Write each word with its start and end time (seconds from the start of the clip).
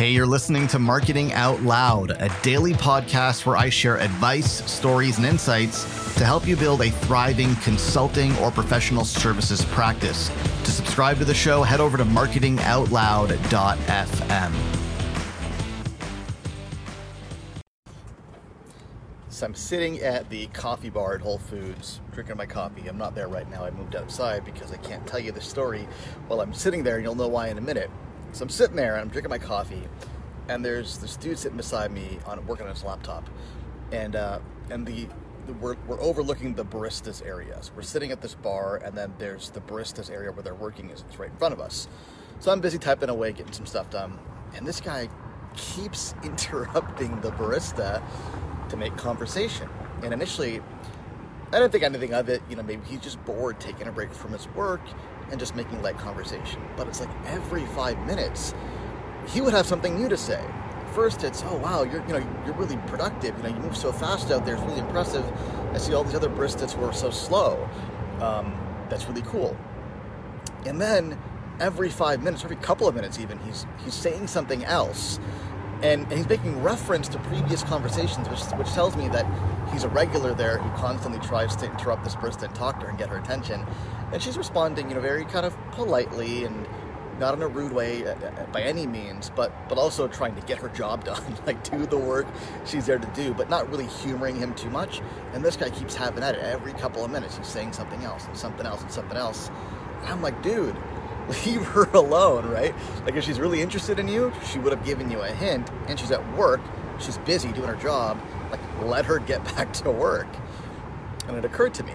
Hey, 0.00 0.12
you're 0.12 0.24
listening 0.24 0.66
to 0.68 0.78
Marketing 0.78 1.34
Out 1.34 1.60
Loud, 1.60 2.12
a 2.12 2.34
daily 2.42 2.72
podcast 2.72 3.44
where 3.44 3.58
I 3.58 3.68
share 3.68 3.98
advice, 3.98 4.64
stories, 4.64 5.18
and 5.18 5.26
insights 5.26 5.84
to 6.14 6.24
help 6.24 6.46
you 6.46 6.56
build 6.56 6.80
a 6.80 6.90
thriving 6.90 7.54
consulting 7.56 8.34
or 8.38 8.50
professional 8.50 9.04
services 9.04 9.62
practice. 9.66 10.30
To 10.64 10.70
subscribe 10.70 11.18
to 11.18 11.26
the 11.26 11.34
show, 11.34 11.62
head 11.62 11.80
over 11.80 11.98
to 11.98 12.06
marketingoutloud.fm. 12.06 14.52
So 19.28 19.44
I'm 19.44 19.54
sitting 19.54 20.00
at 20.00 20.30
the 20.30 20.46
coffee 20.46 20.88
bar 20.88 21.16
at 21.16 21.20
Whole 21.20 21.36
Foods, 21.36 22.00
drinking 22.12 22.38
my 22.38 22.46
coffee. 22.46 22.88
I'm 22.88 22.96
not 22.96 23.14
there 23.14 23.28
right 23.28 23.50
now. 23.50 23.66
I 23.66 23.70
moved 23.70 23.94
outside 23.94 24.46
because 24.46 24.72
I 24.72 24.78
can't 24.78 25.06
tell 25.06 25.20
you 25.20 25.32
the 25.32 25.42
story 25.42 25.86
while 26.26 26.40
I'm 26.40 26.54
sitting 26.54 26.82
there, 26.82 26.96
and 26.96 27.04
you'll 27.04 27.14
know 27.14 27.28
why 27.28 27.48
in 27.48 27.58
a 27.58 27.60
minute. 27.60 27.90
So 28.32 28.44
I'm 28.44 28.48
sitting 28.48 28.76
there 28.76 28.94
and 28.94 29.02
I'm 29.02 29.08
drinking 29.08 29.30
my 29.30 29.38
coffee, 29.38 29.82
and 30.48 30.64
there's 30.64 30.98
this 30.98 31.16
dude 31.16 31.38
sitting 31.38 31.56
beside 31.56 31.90
me 31.90 32.18
on 32.26 32.44
working 32.46 32.66
on 32.66 32.72
his 32.72 32.84
laptop, 32.84 33.28
and 33.90 34.14
uh, 34.14 34.38
and 34.70 34.86
the, 34.86 35.08
the 35.46 35.52
we're, 35.54 35.76
we're 35.88 36.00
overlooking 36.00 36.54
the 36.54 36.64
baristas 36.64 37.26
areas. 37.26 37.72
We're 37.74 37.82
sitting 37.82 38.12
at 38.12 38.20
this 38.20 38.34
bar, 38.34 38.76
and 38.84 38.96
then 38.96 39.12
there's 39.18 39.50
the 39.50 39.60
baristas 39.60 40.10
area 40.10 40.30
where 40.30 40.44
they're 40.44 40.54
working 40.54 40.90
is 40.90 41.04
right 41.18 41.30
in 41.30 41.36
front 41.36 41.54
of 41.54 41.60
us. 41.60 41.88
So 42.38 42.52
I'm 42.52 42.60
busy 42.60 42.78
typing 42.78 43.08
away, 43.08 43.32
getting 43.32 43.52
some 43.52 43.66
stuff 43.66 43.90
done, 43.90 44.18
and 44.54 44.66
this 44.66 44.80
guy 44.80 45.08
keeps 45.56 46.14
interrupting 46.22 47.20
the 47.20 47.32
barista 47.32 48.02
to 48.68 48.76
make 48.76 48.96
conversation. 48.96 49.68
And 50.04 50.14
initially, 50.14 50.62
I 51.52 51.58
didn't 51.58 51.72
think 51.72 51.82
anything 51.82 52.14
of 52.14 52.28
it. 52.28 52.42
You 52.48 52.54
know, 52.54 52.62
maybe 52.62 52.82
he's 52.86 53.00
just 53.00 53.22
bored 53.24 53.58
taking 53.58 53.88
a 53.88 53.92
break 53.92 54.12
from 54.12 54.32
his 54.32 54.46
work 54.50 54.80
and 55.30 55.38
just 55.38 55.54
making 55.54 55.82
light 55.82 55.98
conversation. 55.98 56.60
But 56.76 56.88
it's 56.88 57.00
like 57.00 57.10
every 57.26 57.66
five 57.66 57.98
minutes, 58.06 58.54
he 59.28 59.40
would 59.40 59.54
have 59.54 59.66
something 59.66 60.00
new 60.00 60.08
to 60.08 60.16
say. 60.16 60.42
First, 60.94 61.22
it's 61.22 61.42
oh 61.46 61.56
wow, 61.56 61.84
you're 61.84 62.04
you 62.06 62.14
know 62.14 62.26
you're 62.44 62.54
really 62.54 62.76
productive. 62.88 63.36
You 63.38 63.42
know 63.44 63.48
you 63.50 63.62
move 63.62 63.76
so 63.76 63.92
fast 63.92 64.30
out 64.30 64.44
there. 64.44 64.54
It's 64.56 64.64
really 64.64 64.80
impressive. 64.80 65.24
I 65.72 65.78
see 65.78 65.94
all 65.94 66.02
these 66.04 66.14
other 66.14 66.28
baristas 66.28 66.72
who 66.72 66.84
are 66.84 66.92
so 66.92 67.10
slow. 67.10 67.68
Um, 68.20 68.58
that's 68.88 69.06
really 69.06 69.22
cool. 69.22 69.56
And 70.66 70.80
then 70.80 71.16
every 71.60 71.90
five 71.90 72.22
minutes, 72.22 72.44
every 72.44 72.56
couple 72.56 72.88
of 72.88 72.94
minutes, 72.94 73.20
even 73.20 73.38
he's 73.40 73.66
he's 73.84 73.94
saying 73.94 74.26
something 74.26 74.64
else 74.64 75.20
and, 75.82 76.10
he's 76.12 76.28
making 76.28 76.62
reference 76.62 77.08
to 77.08 77.18
previous 77.20 77.62
conversations, 77.62 78.28
which, 78.28 78.40
which 78.58 78.68
tells 78.72 78.96
me 78.96 79.08
that 79.08 79.26
he's 79.72 79.84
a 79.84 79.88
regular 79.88 80.34
there 80.34 80.58
who 80.58 80.70
constantly 80.76 81.20
tries 81.20 81.56
to 81.56 81.70
interrupt 81.70 82.04
this 82.04 82.14
person 82.14 82.44
and 82.44 82.54
talk 82.54 82.78
to 82.80 82.84
her 82.84 82.90
and 82.90 82.98
get 82.98 83.08
her 83.08 83.18
attention. 83.18 83.64
And 84.12 84.22
she's 84.22 84.36
responding, 84.36 84.88
you 84.88 84.94
know, 84.94 85.00
very 85.00 85.24
kind 85.24 85.46
of 85.46 85.56
politely 85.72 86.44
and 86.44 86.66
not 87.20 87.34
in 87.34 87.42
a 87.42 87.48
rude 87.48 87.72
way 87.72 88.04
uh, 88.04 88.14
uh, 88.14 88.46
by 88.46 88.62
any 88.62 88.86
means, 88.86 89.30
but 89.36 89.52
but 89.68 89.78
also 89.78 90.08
trying 90.08 90.34
to 90.34 90.40
get 90.42 90.58
her 90.58 90.70
job 90.70 91.04
done, 91.10 91.22
like 91.46 91.62
do 91.70 91.86
the 91.86 91.98
work 91.98 92.26
she's 92.64 92.86
there 92.86 92.98
to 92.98 93.06
do, 93.08 93.32
but 93.34 93.48
not 93.48 93.70
really 93.70 93.86
humoring 93.86 94.36
him 94.36 94.54
too 94.54 94.70
much. 94.70 95.02
And 95.34 95.44
this 95.44 95.56
guy 95.56 95.70
keeps 95.70 95.94
having 95.94 96.24
at 96.24 96.34
it 96.34 96.40
every 96.40 96.72
couple 96.72 97.04
of 97.04 97.10
minutes. 97.10 97.36
He's 97.36 97.46
saying 97.46 97.74
something 97.74 98.02
else 98.02 98.26
and 98.26 98.36
something 98.36 98.66
else 98.66 98.82
and 98.82 98.90
something 98.90 99.16
else. 99.16 99.50
And 100.00 100.08
I'm 100.08 100.22
like, 100.22 100.42
dude, 100.42 100.74
leave 101.46 101.62
her 101.66 101.84
alone, 101.90 102.48
right? 102.50 102.74
Like 103.04 103.14
if 103.14 103.24
she's 103.24 103.40
really 103.40 103.60
interested 103.62 103.98
in 103.98 104.08
you, 104.08 104.32
she 104.50 104.58
would 104.58 104.72
have 104.72 104.84
given 104.84 105.10
you 105.10 105.20
a 105.20 105.28
hint, 105.28 105.70
and 105.88 105.98
she's 105.98 106.10
at 106.10 106.36
work, 106.36 106.60
she's 106.98 107.18
busy 107.18 107.52
doing 107.52 107.68
her 107.68 107.76
job. 107.76 108.20
Like 108.50 108.60
let 108.82 109.04
her 109.06 109.18
get 109.18 109.44
back 109.56 109.72
to 109.74 109.90
work. 109.90 110.28
And 111.28 111.36
it 111.36 111.44
occurred 111.44 111.74
to 111.74 111.84
me 111.84 111.94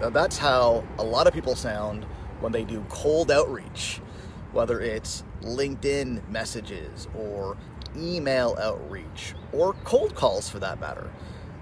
that 0.00 0.12
that's 0.12 0.38
how 0.38 0.84
a 0.98 1.04
lot 1.04 1.26
of 1.26 1.34
people 1.34 1.54
sound 1.54 2.04
when 2.40 2.52
they 2.52 2.64
do 2.64 2.84
cold 2.88 3.30
outreach, 3.30 4.00
whether 4.52 4.80
it's 4.80 5.24
LinkedIn 5.42 6.28
messages 6.28 7.08
or 7.16 7.56
email 7.96 8.56
outreach 8.60 9.34
or 9.52 9.72
cold 9.84 10.14
calls 10.14 10.48
for 10.48 10.58
that 10.60 10.80
matter, 10.80 11.10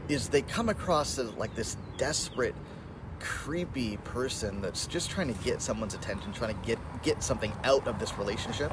is 0.09 0.29
they 0.29 0.43
come 0.43 0.69
across 0.69 1.19
as 1.19 1.33
like 1.35 1.55
this 1.55 1.77
desperate, 1.97 2.55
creepy 3.21 3.97
person 3.99 4.61
that's 4.61 4.87
just 4.87 5.11
trying 5.11 5.33
to 5.33 5.45
get 5.45 5.63
someone's 5.63 5.95
attention, 5.95 6.33
trying 6.33 6.55
to 6.55 6.67
get 6.67 6.79
get 7.03 7.23
something 7.23 7.53
out 7.65 7.87
of 7.87 7.99
this 7.99 8.19
relationship, 8.19 8.73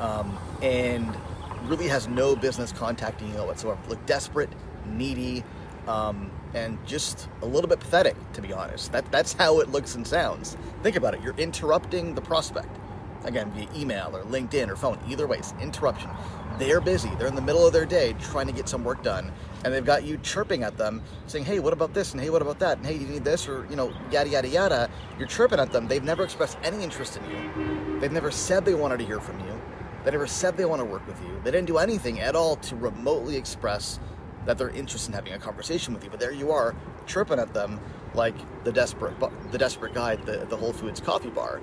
um, 0.00 0.38
and 0.62 1.16
really 1.64 1.88
has 1.88 2.08
no 2.08 2.36
business 2.36 2.72
contacting 2.72 3.28
you 3.28 3.34
whatsoever. 3.44 3.80
Look 3.88 4.04
desperate, 4.06 4.50
needy, 4.86 5.44
um, 5.86 6.30
and 6.54 6.78
just 6.86 7.28
a 7.42 7.46
little 7.46 7.68
bit 7.68 7.80
pathetic, 7.80 8.16
to 8.34 8.42
be 8.42 8.52
honest. 8.52 8.92
That, 8.92 9.10
that's 9.10 9.32
how 9.32 9.60
it 9.60 9.70
looks 9.70 9.94
and 9.94 10.06
sounds. 10.06 10.56
Think 10.82 10.96
about 10.96 11.14
it. 11.14 11.22
You're 11.22 11.36
interrupting 11.36 12.14
the 12.14 12.20
prospect. 12.20 12.77
Again, 13.24 13.50
via 13.50 13.68
email 13.76 14.10
or 14.14 14.22
LinkedIn 14.24 14.68
or 14.68 14.76
phone. 14.76 14.98
Either 15.08 15.26
way, 15.26 15.38
it's 15.38 15.54
interruption. 15.60 16.10
They're 16.58 16.80
busy. 16.80 17.10
They're 17.18 17.26
in 17.26 17.34
the 17.34 17.42
middle 17.42 17.66
of 17.66 17.72
their 17.72 17.86
day 17.86 18.14
trying 18.20 18.46
to 18.46 18.52
get 18.52 18.68
some 18.68 18.84
work 18.84 19.02
done, 19.02 19.32
and 19.64 19.72
they've 19.72 19.84
got 19.84 20.04
you 20.04 20.18
chirping 20.18 20.62
at 20.62 20.76
them, 20.76 21.02
saying, 21.26 21.44
"Hey, 21.44 21.58
what 21.58 21.72
about 21.72 21.94
this?" 21.94 22.12
and 22.12 22.20
"Hey, 22.20 22.30
what 22.30 22.42
about 22.42 22.58
that?" 22.60 22.78
and 22.78 22.86
"Hey, 22.86 22.94
you 22.94 23.06
need 23.06 23.24
this?" 23.24 23.48
or 23.48 23.66
you 23.70 23.76
know, 23.76 23.92
yada 24.10 24.28
yada 24.28 24.48
yada. 24.48 24.90
You're 25.18 25.28
chirping 25.28 25.60
at 25.60 25.72
them. 25.72 25.88
They've 25.88 26.02
never 26.02 26.24
expressed 26.24 26.58
any 26.62 26.82
interest 26.82 27.16
in 27.18 27.24
you. 27.30 28.00
They've 28.00 28.12
never 28.12 28.30
said 28.30 28.64
they 28.64 28.74
wanted 28.74 28.98
to 28.98 29.04
hear 29.04 29.20
from 29.20 29.38
you. 29.40 29.60
They 30.04 30.12
never 30.12 30.26
said 30.26 30.56
they 30.56 30.64
want 30.64 30.80
to 30.80 30.84
work 30.84 31.06
with 31.06 31.20
you. 31.22 31.40
They 31.44 31.50
didn't 31.50 31.66
do 31.66 31.78
anything 31.78 32.20
at 32.20 32.34
all 32.34 32.56
to 32.56 32.76
remotely 32.76 33.36
express 33.36 33.98
that 34.46 34.56
they're 34.56 34.70
interested 34.70 35.10
in 35.10 35.14
having 35.14 35.32
a 35.32 35.38
conversation 35.38 35.92
with 35.92 36.02
you. 36.02 36.10
But 36.10 36.20
there 36.20 36.32
you 36.32 36.50
are, 36.52 36.74
chirping 37.06 37.38
at 37.38 37.52
them 37.52 37.80
like 38.14 38.34
the 38.64 38.72
desperate, 38.72 39.14
the 39.52 39.58
desperate 39.58 39.92
guy 39.94 40.14
at 40.14 40.24
the, 40.24 40.46
the 40.48 40.56
Whole 40.56 40.72
Foods 40.72 41.00
coffee 41.00 41.28
bar. 41.28 41.60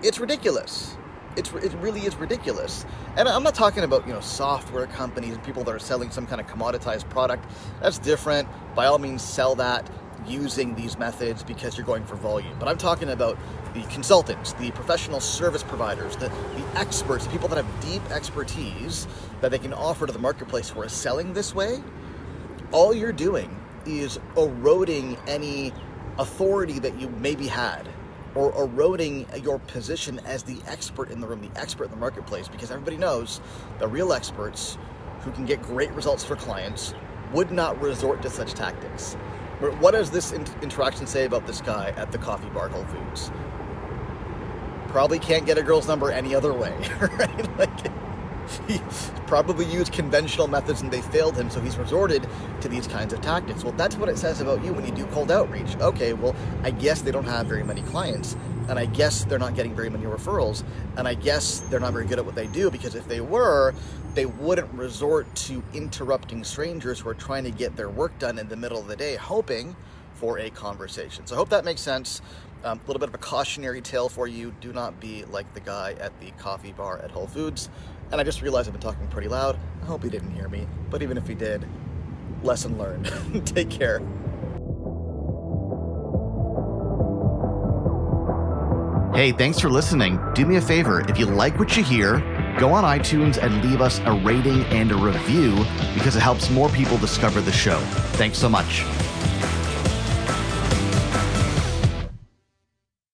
It's 0.00 0.20
ridiculous. 0.20 0.96
It's, 1.36 1.52
it 1.54 1.72
really 1.74 2.02
is 2.02 2.14
ridiculous. 2.16 2.86
And 3.16 3.28
I'm 3.28 3.42
not 3.42 3.56
talking 3.56 3.82
about 3.82 4.06
you 4.06 4.12
know 4.12 4.20
software 4.20 4.86
companies 4.86 5.34
and 5.34 5.42
people 5.42 5.64
that 5.64 5.74
are 5.74 5.80
selling 5.80 6.10
some 6.10 6.26
kind 6.26 6.40
of 6.40 6.46
commoditized 6.46 7.08
product. 7.08 7.50
That's 7.82 7.98
different. 7.98 8.48
By 8.76 8.86
all 8.86 8.98
means, 8.98 9.22
sell 9.22 9.56
that 9.56 9.90
using 10.24 10.74
these 10.76 10.98
methods 10.98 11.42
because 11.42 11.76
you're 11.76 11.86
going 11.86 12.04
for 12.04 12.14
volume. 12.14 12.56
But 12.60 12.68
I'm 12.68 12.78
talking 12.78 13.08
about 13.08 13.36
the 13.74 13.82
consultants, 13.84 14.52
the 14.54 14.70
professional 14.70 15.20
service 15.20 15.64
providers, 15.64 16.16
the, 16.16 16.28
the 16.28 16.64
experts, 16.76 17.24
the 17.24 17.30
people 17.30 17.48
that 17.48 17.64
have 17.64 17.80
deep 17.80 18.02
expertise 18.10 19.08
that 19.40 19.50
they 19.50 19.58
can 19.58 19.72
offer 19.72 20.06
to 20.06 20.12
the 20.12 20.18
marketplace 20.18 20.70
who 20.70 20.80
are 20.80 20.88
selling 20.88 21.32
this 21.32 21.54
way. 21.54 21.82
All 22.70 22.94
you're 22.94 23.12
doing 23.12 23.58
is 23.84 24.18
eroding 24.36 25.16
any 25.26 25.72
authority 26.18 26.78
that 26.80 27.00
you 27.00 27.08
maybe 27.10 27.46
had 27.48 27.88
or 28.34 28.54
eroding 28.62 29.26
your 29.42 29.58
position 29.60 30.20
as 30.26 30.42
the 30.42 30.58
expert 30.66 31.10
in 31.10 31.20
the 31.20 31.26
room, 31.26 31.40
the 31.40 31.60
expert 31.60 31.84
in 31.84 31.90
the 31.90 31.96
marketplace, 31.96 32.48
because 32.48 32.70
everybody 32.70 32.96
knows 32.96 33.40
the 33.78 33.88
real 33.88 34.12
experts 34.12 34.78
who 35.20 35.30
can 35.32 35.44
get 35.44 35.60
great 35.62 35.90
results 35.92 36.24
for 36.24 36.36
clients 36.36 36.94
would 37.32 37.50
not 37.50 37.80
resort 37.80 38.22
to 38.22 38.30
such 38.30 38.54
tactics. 38.54 39.16
But 39.60 39.78
What 39.80 39.92
does 39.92 40.10
this 40.10 40.32
interaction 40.32 41.06
say 41.06 41.24
about 41.24 41.46
this 41.46 41.60
guy 41.60 41.92
at 41.96 42.12
the 42.12 42.18
coffee 42.18 42.48
bar 42.50 42.68
Whole 42.68 42.84
Foods? 42.84 43.30
Probably 44.88 45.18
can't 45.18 45.44
get 45.44 45.58
a 45.58 45.62
girl's 45.62 45.88
number 45.88 46.10
any 46.10 46.34
other 46.34 46.52
way, 46.52 46.72
right? 47.00 47.58
Like, 47.58 47.92
he 48.68 48.80
probably 49.26 49.66
used 49.66 49.92
conventional 49.92 50.48
methods 50.48 50.82
and 50.82 50.90
they 50.90 51.02
failed 51.02 51.36
him, 51.36 51.50
so 51.50 51.60
he's 51.60 51.76
resorted 51.76 52.26
to 52.60 52.68
these 52.68 52.86
kinds 52.86 53.12
of 53.12 53.20
tactics. 53.20 53.64
Well, 53.64 53.74
that's 53.74 53.96
what 53.96 54.08
it 54.08 54.18
says 54.18 54.40
about 54.40 54.64
you 54.64 54.72
when 54.72 54.84
you 54.86 54.92
do 54.92 55.06
cold 55.06 55.30
outreach. 55.30 55.76
Okay, 55.76 56.12
well, 56.12 56.34
I 56.62 56.70
guess 56.70 57.02
they 57.02 57.10
don't 57.10 57.24
have 57.24 57.46
very 57.46 57.64
many 57.64 57.82
clients, 57.82 58.36
and 58.68 58.78
I 58.78 58.86
guess 58.86 59.24
they're 59.24 59.38
not 59.38 59.54
getting 59.54 59.74
very 59.74 59.90
many 59.90 60.04
referrals, 60.04 60.64
and 60.96 61.06
I 61.06 61.14
guess 61.14 61.60
they're 61.70 61.80
not 61.80 61.92
very 61.92 62.06
good 62.06 62.18
at 62.18 62.24
what 62.24 62.34
they 62.34 62.46
do 62.46 62.70
because 62.70 62.94
if 62.94 63.06
they 63.08 63.20
were, 63.20 63.74
they 64.14 64.26
wouldn't 64.26 64.72
resort 64.74 65.32
to 65.34 65.62
interrupting 65.74 66.42
strangers 66.44 67.00
who 67.00 67.08
are 67.08 67.14
trying 67.14 67.44
to 67.44 67.50
get 67.50 67.76
their 67.76 67.88
work 67.88 68.18
done 68.18 68.38
in 68.38 68.48
the 68.48 68.56
middle 68.56 68.78
of 68.78 68.88
the 68.88 68.96
day, 68.96 69.16
hoping 69.16 69.76
for 70.18 70.38
a 70.38 70.50
conversation. 70.50 71.26
So 71.26 71.36
I 71.36 71.38
hope 71.38 71.48
that 71.50 71.64
makes 71.64 71.80
sense. 71.80 72.20
A 72.64 72.72
um, 72.72 72.80
little 72.88 72.98
bit 72.98 73.08
of 73.08 73.14
a 73.14 73.18
cautionary 73.18 73.80
tale 73.80 74.08
for 74.08 74.26
you. 74.26 74.52
Do 74.60 74.72
not 74.72 74.98
be 74.98 75.24
like 75.26 75.52
the 75.54 75.60
guy 75.60 75.94
at 76.00 76.18
the 76.20 76.32
coffee 76.32 76.72
bar 76.72 76.98
at 76.98 77.10
Whole 77.10 77.28
Foods. 77.28 77.70
And 78.10 78.20
I 78.20 78.24
just 78.24 78.42
realized 78.42 78.68
I've 78.68 78.72
been 78.72 78.82
talking 78.82 79.06
pretty 79.08 79.28
loud. 79.28 79.58
I 79.82 79.86
hope 79.86 80.02
he 80.02 80.10
didn't 80.10 80.32
hear 80.32 80.48
me. 80.48 80.66
But 80.90 81.02
even 81.02 81.16
if 81.16 81.28
he 81.28 81.34
did, 81.34 81.66
lesson 82.42 82.76
learned. 82.78 83.12
Take 83.46 83.70
care. 83.70 84.00
Hey, 89.14 89.32
thanks 89.32 89.58
for 89.58 89.68
listening. 89.68 90.20
Do 90.34 90.46
me 90.46 90.56
a 90.56 90.60
favor, 90.60 91.00
if 91.08 91.18
you 91.18 91.26
like 91.26 91.58
what 91.58 91.76
you 91.76 91.82
hear, 91.82 92.18
go 92.58 92.72
on 92.72 92.84
iTunes 92.84 93.42
and 93.42 93.64
leave 93.64 93.80
us 93.80 94.00
a 94.00 94.12
rating 94.12 94.62
and 94.66 94.90
a 94.92 94.96
review 94.96 95.56
because 95.94 96.16
it 96.16 96.20
helps 96.20 96.50
more 96.50 96.68
people 96.68 96.98
discover 96.98 97.40
the 97.40 97.52
show. 97.52 97.78
Thanks 98.14 98.38
so 98.38 98.48
much. 98.48 98.84